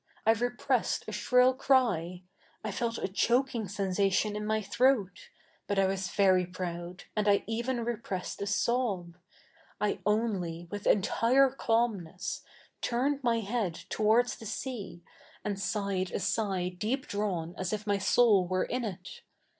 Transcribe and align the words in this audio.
I 0.25 0.33
7 0.33 0.57
ep7 0.57 0.75
essed 0.79 1.03
a 1.07 1.11
shrill 1.11 1.53
C7y. 1.55 2.23
I 2.63 2.71
felt 2.71 2.97
a 2.97 3.01
choki7ig 3.01 3.69
sensation 3.69 4.35
in 4.35 4.45
7ny 4.45 4.65
throat; 4.65 5.29
but 5.67 5.77
I 5.77 5.83
ivas 5.83 6.07
ve7y 6.07 6.51
proud, 6.51 7.03
a7id 7.15 7.27
I 7.27 7.43
even 7.45 7.85
rep7'essed 7.85 8.41
a 8.41 8.47
sob. 8.47 9.15
I 9.79 9.99
only, 10.03 10.67
with 10.71 10.85
enti7'e 10.85 11.55
cabnness, 11.55 12.41
turned 12.81 13.21
7?iy 13.21 13.43
head 13.43 13.73
towards 13.89 14.37
the 14.37 14.47
sea, 14.47 15.03
a7id 15.45 15.59
sighed 15.67 16.11
a 16.13 16.19
sigh 16.19 16.69
deep 16.69 17.05
drawn 17.05 17.53
as 17.55 17.71
if 17.71 17.85
my 17.85 17.99
soul 17.99 18.47
were 18.47 18.67
i7i 18.71 18.93
it. 18.95 19.21